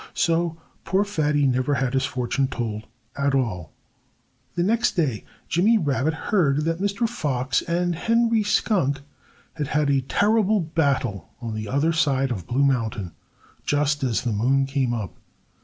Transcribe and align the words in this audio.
So 0.15 0.57
poor 0.83 1.03
Fatty 1.03 1.45
never 1.45 1.75
had 1.75 1.93
his 1.93 2.05
fortune 2.07 2.47
told 2.47 2.87
at 3.15 3.35
all. 3.35 3.71
The 4.55 4.63
next 4.63 4.93
day 4.95 5.25
Jimmy 5.47 5.77
Rabbit 5.77 6.15
heard 6.31 6.65
that 6.65 6.79
Mr. 6.81 7.07
Fox 7.07 7.61
and 7.61 7.93
Henry 7.93 8.41
Skunk 8.41 9.01
had 9.53 9.67
had 9.67 9.91
a 9.91 10.01
terrible 10.01 10.59
battle 10.59 11.29
on 11.39 11.53
the 11.53 11.67
other 11.67 11.93
side 11.93 12.31
of 12.31 12.47
Blue 12.47 12.65
Mountain, 12.65 13.11
just 13.63 14.03
as 14.03 14.23
the 14.23 14.33
moon 14.33 14.65
came 14.65 14.91
up. 14.91 15.15